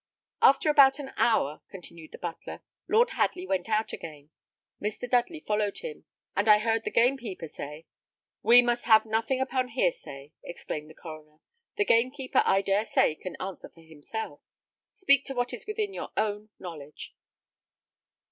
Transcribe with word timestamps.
"About 0.41 0.97
an 0.97 1.11
hour 1.15 1.51
after," 1.57 1.69
continued 1.69 2.11
the 2.11 2.17
butler, 2.17 2.63
"Lord 2.87 3.11
Hadley 3.11 3.45
went 3.45 3.69
out 3.69 3.93
again, 3.93 4.31
Mr. 4.81 5.07
Dudley 5.07 5.39
followed 5.39 5.77
him, 5.77 6.05
and 6.35 6.49
I 6.49 6.57
heard 6.57 6.85
the 6.85 6.89
gamekeeper 6.89 7.47
say" 7.47 7.85
"We 8.41 8.63
must 8.63 8.85
have 8.85 9.05
nothing 9.05 9.39
upon 9.39 9.67
hearsay," 9.67 10.31
exclaimed 10.43 10.89
the 10.89 10.95
coroner; 10.95 11.39
"the 11.77 11.85
gamekeeper, 11.85 12.41
I 12.43 12.63
dare 12.63 12.85
say, 12.85 13.13
can 13.13 13.35
answer 13.39 13.69
for 13.69 13.83
himself. 13.83 14.41
Speak 14.95 15.23
to 15.25 15.35
what 15.35 15.53
is 15.53 15.67
within 15.67 15.93
your 15.93 16.09
own 16.17 16.49
knowledge." 16.57 17.15